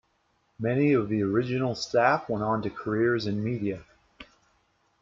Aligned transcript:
Many 0.57 0.93
of 0.93 1.09
the 1.09 1.21
original 1.21 1.75
staff 1.75 2.27
went 2.27 2.43
on 2.43 2.63
to 2.63 2.71
careers 2.71 3.27
in 3.27 3.43
media. 3.43 3.83